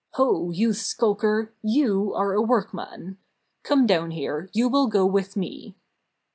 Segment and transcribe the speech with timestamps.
[0.13, 0.49] "Ho!
[0.49, 3.19] you skulker, yon are a workman!
[3.61, 5.75] Come down here, you will go with me!"